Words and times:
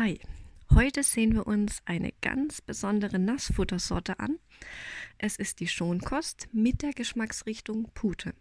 Hi, 0.00 0.20
heute 0.72 1.02
sehen 1.02 1.34
wir 1.34 1.48
uns 1.48 1.82
eine 1.84 2.12
ganz 2.20 2.60
besondere 2.60 3.18
Nassfuttersorte 3.18 4.20
an. 4.20 4.38
Es 5.18 5.34
ist 5.34 5.58
die 5.58 5.66
Schonkost 5.66 6.46
mit 6.52 6.82
der 6.82 6.92
Geschmacksrichtung 6.92 7.90
Pute. 7.94 8.32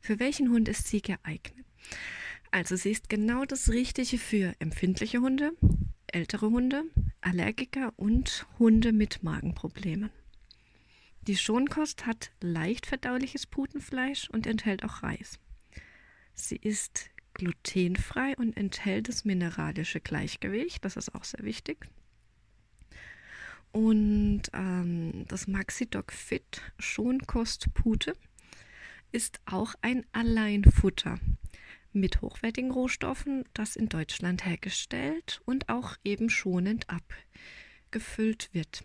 Für 0.00 0.18
welchen 0.18 0.50
Hund 0.50 0.68
ist 0.68 0.88
sie 0.88 1.00
geeignet? 1.00 1.64
Also 2.50 2.74
sie 2.74 2.90
ist 2.90 3.08
genau 3.08 3.44
das 3.44 3.68
Richtige 3.68 4.18
für 4.18 4.52
empfindliche 4.58 5.20
Hunde, 5.20 5.52
ältere 6.08 6.50
Hunde, 6.50 6.82
Allergiker 7.20 7.92
und 7.94 8.48
Hunde 8.58 8.92
mit 8.92 9.22
Magenproblemen. 9.22 10.10
Die 11.28 11.36
Schonkost 11.36 12.04
hat 12.04 12.32
leicht 12.40 12.86
verdauliches 12.86 13.46
Putenfleisch 13.46 14.28
und 14.30 14.48
enthält 14.48 14.82
auch 14.82 15.04
Reis. 15.04 15.38
Sie 16.34 16.56
ist 16.56 17.10
glutenfrei 17.34 18.34
und 18.36 18.56
enthält 18.56 19.08
das 19.08 19.24
mineralische 19.24 20.00
Gleichgewicht. 20.00 20.84
Das 20.84 20.96
ist 20.96 21.14
auch 21.14 21.24
sehr 21.24 21.44
wichtig. 21.44 21.86
Und 23.72 24.42
ähm, 24.52 25.24
das 25.28 25.48
Maxidoc 25.48 26.12
Fit 26.12 26.62
Schonkostpute 26.78 28.12
ist 29.10 29.40
auch 29.46 29.74
ein 29.82 30.06
Alleinfutter 30.12 31.18
mit 31.92 32.22
hochwertigen 32.22 32.70
Rohstoffen, 32.70 33.44
das 33.52 33.76
in 33.76 33.88
Deutschland 33.88 34.44
hergestellt 34.44 35.40
und 35.44 35.68
auch 35.68 35.96
eben 36.04 36.30
schonend 36.30 36.86
abgefüllt 36.88 38.50
wird. 38.52 38.84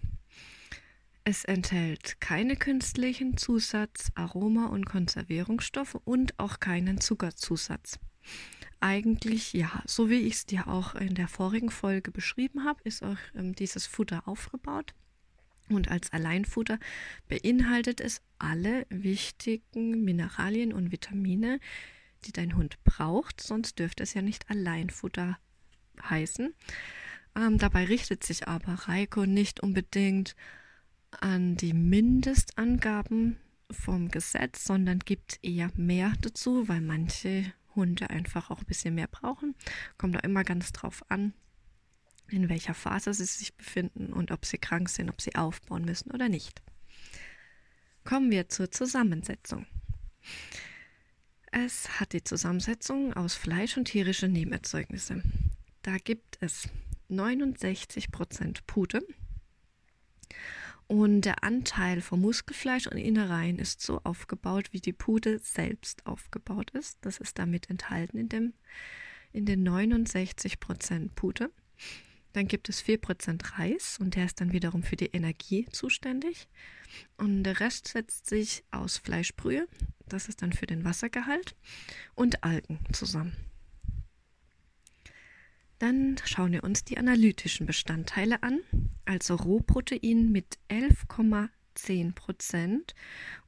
Es 1.23 1.45
enthält 1.45 2.19
keine 2.21 2.55
künstlichen 2.55 3.38
Zusatz-, 3.38 4.11
Aroma- 4.16 4.67
und 4.67 4.85
Konservierungsstoffe 4.85 5.95
und 6.03 6.39
auch 6.39 6.59
keinen 6.59 7.02
Zuckerzusatz. 7.02 7.99
Eigentlich, 8.81 9.53
ja, 9.53 9.83
so 9.85 10.09
wie 10.09 10.19
ich 10.19 10.35
es 10.35 10.45
dir 10.45 10.67
auch 10.67 10.95
in 10.95 11.13
der 11.13 11.27
vorigen 11.27 11.69
Folge 11.69 12.11
beschrieben 12.11 12.63
habe, 12.63 12.79
ist 12.85 13.03
auch 13.03 13.17
ähm, 13.35 13.53
dieses 13.53 13.85
Futter 13.85 14.27
aufgebaut. 14.27 14.94
Und 15.69 15.91
als 15.91 16.11
Alleinfutter 16.11 16.79
beinhaltet 17.27 18.02
es 18.02 18.21
alle 18.39 18.88
wichtigen 18.89 20.03
Mineralien 20.03 20.73
und 20.73 20.91
Vitamine, 20.91 21.59
die 22.25 22.31
dein 22.31 22.55
Hund 22.55 22.83
braucht, 22.83 23.41
sonst 23.41 23.79
dürfte 23.79 24.03
es 24.03 24.13
ja 24.13 24.22
nicht 24.22 24.49
Alleinfutter 24.49 25.38
heißen. 26.01 26.53
Ähm, 27.35 27.57
dabei 27.57 27.85
richtet 27.85 28.23
sich 28.23 28.47
aber 28.47 28.73
Reiko 28.73 29.25
nicht 29.25 29.59
unbedingt 29.59 30.35
an 31.11 31.55
die 31.55 31.73
Mindestangaben 31.73 33.38
vom 33.72 34.09
Gesetz, 34.09 34.63
sondern 34.63 34.99
gibt 34.99 35.39
eher 35.44 35.69
mehr 35.75 36.13
dazu, 36.22 36.67
weil 36.67 36.81
manche 36.81 37.53
Hunde 37.80 38.09
einfach 38.09 38.52
auch 38.52 38.59
ein 38.59 38.66
bisschen 38.66 38.95
mehr 38.95 39.08
brauchen. 39.08 39.55
Kommt 39.97 40.16
da 40.16 40.19
immer 40.19 40.44
ganz 40.44 40.72
drauf 40.72 41.03
an, 41.09 41.33
in 42.27 42.49
welcher 42.49 42.73
Phase 42.73 43.13
sie 43.13 43.25
sich 43.25 43.55
befinden 43.55 44.13
und 44.13 44.31
ob 44.31 44.45
sie 44.45 44.58
krank 44.58 44.89
sind, 44.89 45.09
ob 45.09 45.22
sie 45.22 45.35
aufbauen 45.35 45.85
müssen 45.85 46.11
oder 46.11 46.30
nicht. 46.30 46.61
Kommen 48.03 48.31
wir 48.31 48.50
zur 48.50 48.72
Zusammensetzung. 48.72 49.66
Es 51.52 52.00
hat 52.00 52.13
die 52.13 52.23
Zusammensetzung 52.23 53.13
aus 53.13 53.35
Fleisch 53.35 53.77
und 53.77 53.85
tierische 53.85 54.27
Nebenerzeugnisse. 54.27 55.23
Da 55.81 55.97
gibt 55.97 56.38
es 56.41 56.69
69% 57.09 58.59
Pute, 58.67 59.02
und 60.89 61.21
der 61.21 61.43
Anteil 61.43 62.01
vom 62.01 62.21
Muskelfleisch 62.21 62.87
und 62.87 62.97
Innereien 62.97 63.59
ist 63.59 63.79
so 63.79 64.01
aufgebaut, 64.03 64.69
wie 64.71 64.81
die 64.81 64.91
Pute 64.91 65.37
selbst 65.37 66.03
aufgebaut 66.07 66.71
ist. 66.71 66.97
Das 67.01 67.19
ist 67.19 67.37
damit 67.37 67.69
enthalten 67.69 68.17
in, 68.17 68.27
dem, 68.27 68.53
in 69.31 69.45
den 69.45 69.65
69% 69.69 71.11
Pute. 71.13 71.51
Dann 72.33 72.47
gibt 72.47 72.69
es 72.69 72.83
4% 72.83 73.59
Reis 73.59 73.99
und 73.99 74.15
der 74.15 74.25
ist 74.25 74.41
dann 74.41 74.51
wiederum 74.51 74.81
für 74.81 74.95
die 74.95 75.11
Energie 75.13 75.67
zuständig. 75.71 76.47
Und 77.17 77.44
der 77.44 77.59
Rest 77.59 77.88
setzt 77.89 78.25
sich 78.25 78.63
aus 78.72 78.97
Fleischbrühe, 78.97 79.67
das 80.07 80.28
ist 80.28 80.41
dann 80.41 80.53
für 80.53 80.66
den 80.66 80.85
Wassergehalt, 80.85 81.55
und 82.16 82.44
Algen 82.44 82.79
zusammen. 82.94 83.35
Dann 85.79 86.17
schauen 86.25 86.51
wir 86.51 86.66
uns 86.66 86.84
die 86.84 86.97
analytischen 86.97 87.66
Bestandteile 87.66 88.44
an, 88.44 88.59
also 89.06 89.35
Rohprotein 89.35 90.29
mit 90.29 90.59
11,10 90.69 92.13
Prozent 92.13 92.95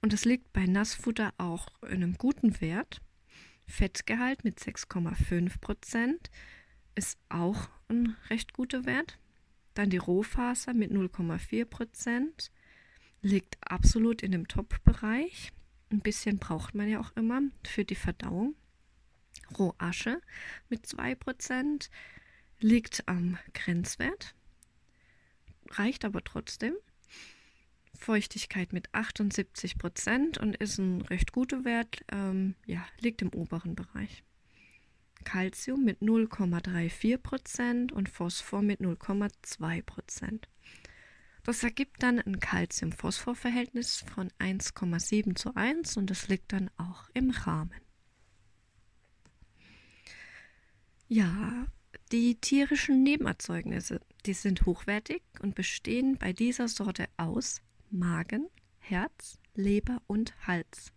und 0.02 0.14
es 0.14 0.24
liegt 0.24 0.54
bei 0.54 0.66
Nassfutter 0.66 1.34
auch 1.38 1.68
in 1.82 2.04
einem 2.04 2.18
guten 2.18 2.62
Wert. 2.62 3.02
Fettgehalt 3.68 4.46
mit 4.46 4.60
6,5 4.60 5.60
Prozent 5.60 6.32
ist 6.96 7.20
auch 7.28 7.68
ein 7.90 8.16
recht 8.30 8.54
guter 8.54 8.86
Wert. 8.86 9.20
Dann 9.74 9.90
die 9.90 9.98
Rohfaser 9.98 10.74
mit 10.74 10.92
0,4 10.92 11.66
Prozent 11.66 12.52
liegt 13.22 13.58
absolut 13.60 14.22
in 14.24 14.32
dem 14.32 14.48
Top-Bereich. 14.48 15.52
Ein 15.92 16.00
bisschen 16.00 16.38
braucht 16.38 16.76
man 16.76 16.88
ja 16.88 17.02
auch 17.02 17.12
immer 17.18 17.42
für 17.66 17.84
die 17.84 17.96
Verdauung. 17.96 18.56
Rohasche 19.60 20.22
mit 20.70 20.86
2 20.86 21.16
Prozent 21.16 21.90
liegt 22.64 23.08
am 23.08 23.38
Grenzwert, 23.54 24.36
reicht 25.70 26.06
aber 26.06 26.24
trotzdem. 26.24 26.76
Feuchtigkeit 27.98 28.74
mit 28.74 28.94
78 28.94 29.78
Prozent 29.78 30.38
und 30.38 30.56
ist 30.56 30.80
ein 30.80 31.02
recht 31.02 31.32
guter 31.32 31.64
Wert, 31.66 32.04
ähm, 32.12 32.56
ja, 32.66 32.86
liegt 33.00 33.22
im 33.22 33.30
oberen 33.30 33.76
Bereich. 33.76 34.24
Calcium 35.24 35.84
mit 35.84 36.02
0,34 36.02 37.18
Prozent 37.20 37.92
und 37.92 38.10
Phosphor 38.10 38.64
mit 38.64 38.80
0,2 38.80 39.84
Prozent. 39.84 40.48
Das 41.44 41.64
ergibt 41.64 42.04
dann 42.04 42.20
ein 42.20 42.40
Calcium-Phosphor-Verhältnis 42.40 44.04
von 44.14 44.30
1,7 44.40 45.36
zu 45.36 45.56
1 45.56 45.98
und 45.98 46.10
das 46.10 46.28
liegt 46.28 46.54
dann 46.54 46.70
auch 46.78 47.10
im 47.14 47.32
Rahmen. 47.32 47.82
Ja, 51.08 51.68
die 52.12 52.36
tierischen 52.36 53.04
Nebenerzeugnisse, 53.04 54.02
die 54.26 54.34
sind 54.34 54.66
hochwertig 54.66 55.22
und 55.42 55.56
bestehen 55.56 56.18
bei 56.18 56.34
dieser 56.34 56.68
Sorte 56.68 57.08
aus 57.18 57.62
Magen, 57.90 58.48
Herz, 58.80 59.40
Leber 59.56 60.02
und 60.08 60.34
Hals. 60.46 60.92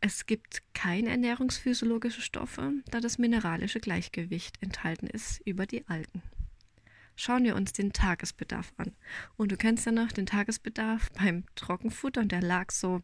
Es 0.00 0.26
gibt 0.26 0.62
keine 0.74 1.08
ernährungsphysiologischen 1.10 2.22
Stoffe, 2.22 2.72
da 2.90 3.00
das 3.00 3.16
mineralische 3.16 3.80
Gleichgewicht 3.80 4.62
enthalten 4.62 5.06
ist 5.06 5.40
über 5.46 5.64
die 5.64 5.86
Algen. 5.88 6.22
Schauen 7.16 7.44
wir 7.44 7.54
uns 7.54 7.72
den 7.72 7.92
Tagesbedarf 7.92 8.74
an. 8.76 8.92
Und 9.36 9.52
du 9.52 9.56
kennst 9.56 9.86
ja 9.86 9.92
noch 9.92 10.12
den 10.12 10.26
Tagesbedarf 10.26 11.10
beim 11.12 11.44
Trockenfutter 11.54 12.20
und 12.20 12.32
der 12.32 12.42
lag 12.42 12.70
so 12.70 13.02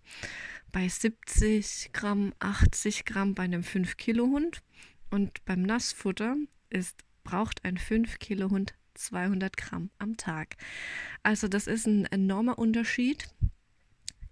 bei 0.72 0.88
70 0.88 1.91
Gramm, 1.92 2.34
80 2.41 3.04
Gramm 3.04 3.34
bei 3.34 3.44
einem 3.44 3.62
5-Kilo-Hund 3.62 4.62
und 5.10 5.44
beim 5.44 5.62
Nassfutter 5.62 6.37
ist, 6.69 7.04
braucht 7.25 7.65
ein 7.65 7.76
5 7.76 8.19
Kilo 8.19 8.50
Hund 8.50 8.75
200 8.94 9.56
Gramm 9.56 9.91
am 9.98 10.16
Tag. 10.16 10.56
Also 11.22 11.48
das 11.48 11.66
ist 11.66 11.87
ein 11.87 12.06
enormer 12.06 12.59
Unterschied, 12.59 13.28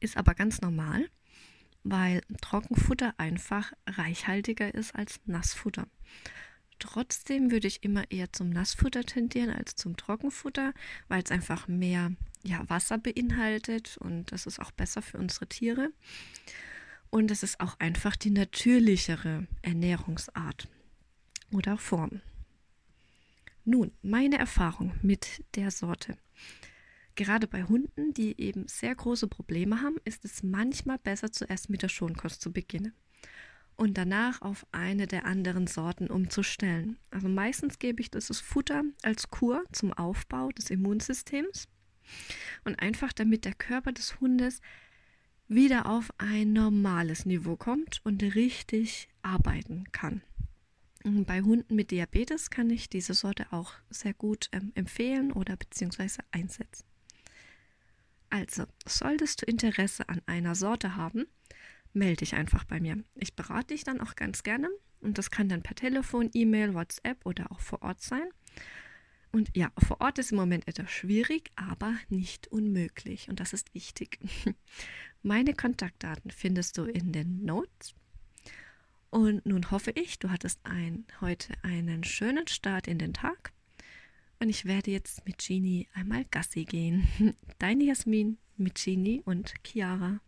ist 0.00 0.16
aber 0.16 0.34
ganz 0.34 0.61
normal, 0.61 1.09
weil 1.83 2.22
Trockenfutter 2.41 3.15
einfach 3.19 3.72
reichhaltiger 3.87 4.75
ist 4.75 4.94
als 4.94 5.21
Nassfutter. 5.27 5.87
Trotzdem 6.78 7.50
würde 7.50 7.66
ich 7.66 7.83
immer 7.83 8.09
eher 8.10 8.33
zum 8.33 8.50
Nassfutter 8.50 9.03
tendieren 9.03 9.50
als 9.50 9.75
zum 9.75 9.97
Trockenfutter, 9.97 10.72
weil 11.09 11.22
es 11.22 11.31
einfach 11.31 11.66
mehr 11.66 12.12
ja, 12.45 12.69
Wasser 12.69 12.99
beinhaltet 12.99 13.97
und 13.99 14.31
das 14.31 14.47
ist 14.47 14.60
auch 14.60 14.71
besser 14.71 15.03
für 15.03 15.19
unsere 15.19 15.49
Tiere. 15.49 15.91
Und 17.10 17.30
es 17.30 17.42
ist 17.42 17.60
auch 17.60 17.78
einfach 17.78 18.16
die 18.16 18.30
natürlichere 18.30 19.46
Ernährungsart 19.62 20.69
oder 21.52 21.78
Form. 21.78 22.21
Nun, 23.65 23.92
meine 24.03 24.38
Erfahrung 24.38 24.92
mit 25.03 25.44
der 25.54 25.71
Sorte. 25.71 26.16
Gerade 27.15 27.47
bei 27.47 27.65
Hunden, 27.65 28.15
die 28.15 28.41
eben 28.41 28.68
sehr 28.68 28.94
große 28.94 29.27
Probleme 29.27 29.83
haben, 29.83 29.97
ist 30.04 30.24
es 30.24 30.42
manchmal 30.42 30.98
besser, 30.98 31.33
zuerst 31.33 31.68
mit 31.68 31.83
der 31.83 31.88
Schonkost 31.88 32.41
zu 32.41 32.53
beginnen 32.53 32.94
und 33.78 33.97
danach 33.97 34.42
auf 34.42 34.66
eine 34.72 35.06
der 35.06 35.24
anderen 35.24 35.66
Sorten 35.68 36.09
umzustellen. 36.09 36.98
Also 37.10 37.28
meistens 37.28 37.78
gebe 37.78 38.03
ich 38.03 38.10
das 38.10 38.28
Futter 38.41 38.83
als 39.03 39.30
Kur 39.30 39.65
zum 39.72 39.92
Aufbau 39.92 40.50
des 40.50 40.68
Immunsystems 40.71 41.68
und 42.65 42.80
einfach 42.80 43.12
damit 43.12 43.44
der 43.44 43.54
Körper 43.54 43.92
des 43.92 44.21
Hundes 44.21 44.60
wieder 45.48 45.86
auf 45.86 46.12
ein 46.18 46.53
normales 46.53 47.24
Niveau 47.24 47.56
kommt 47.56 48.00
und 48.04 48.22
richtig 48.22 49.09
arbeiten 49.22 49.84
kann. 49.92 50.22
Bei 51.04 51.41
Hunden 51.41 51.74
mit 51.74 51.91
Diabetes 51.91 52.50
kann 52.50 52.68
ich 52.71 52.91
diese 52.91 53.15
Sorte 53.15 53.47
auch 53.50 53.72
sehr 53.89 54.12
gut 54.12 54.48
ähm, 54.53 54.72
empfehlen 54.74 55.33
oder 55.33 55.56
beziehungsweise 55.56 56.21
einsetzen. 56.33 56.84
Also, 58.30 58.65
solltest 58.86 59.41
du 59.41 59.47
Interesse 59.47 60.09
an 60.09 60.21
einer 60.27 60.54
Sorte 60.54 60.97
haben, 60.97 61.27
melde 61.95 62.16
dich 62.18 62.34
einfach 62.34 62.65
bei 62.65 62.78
mir. 62.78 63.03
Ich 63.15 63.34
berate 63.34 63.68
dich 63.68 63.84
dann 63.84 64.00
auch 64.00 64.16
ganz 64.16 64.42
gerne 64.42 64.68
Und 65.00 65.16
das 65.16 65.30
kann 65.30 65.48
dann 65.48 65.62
per 65.62 65.77
Telefon, 65.77 66.28
E-Mail, 66.34 66.74
WhatsApp 66.74 67.24
oder 67.24 67.50
auch 67.50 67.60
vor 67.60 67.80
Ort 67.83 68.03
sein. 68.03 68.28
Und 69.30 69.56
ja, 69.56 69.71
vor 69.78 70.00
Ort 70.00 70.18
ist 70.18 70.33
im 70.33 70.39
Moment 70.39 70.66
etwas 70.66 70.91
schwierig, 70.91 71.50
aber 71.54 71.95
nicht 72.09 72.48
unmöglich. 72.48 73.28
Und 73.28 73.41
das 73.41 73.53
ist 73.53 73.74
wichtig. 73.74 74.18
Meine 75.22 75.53
Kontaktdaten 75.54 76.30
findest 76.30 76.78
du 76.78 76.84
in 76.84 77.12
den 77.12 77.44
Notes. 77.44 77.94
Und 79.10 79.44
nun 79.47 79.70
hoffe 79.70 79.91
ich, 79.91 80.18
du 80.18 80.30
hattest 80.30 80.60
ein, 80.65 81.06
heute 81.20 81.54
einen 81.62 82.04
schönen 82.04 82.47
Start 82.47 82.86
in 82.86 82.98
den 82.98 83.15
Tag. 83.15 83.53
Und 84.38 84.48
ich 84.48 84.65
werde 84.65 84.91
jetzt 84.91 85.26
mit 85.26 85.38
Genie 85.38 85.88
einmal 85.94 86.24
Gassi 86.30 86.65
gehen. 86.65 87.09
Deine 87.59 87.84
Jasmin 87.84 88.38
mit 88.56 88.82
Genie 88.82 89.22
und 89.24 89.54
Chiara. 89.65 90.20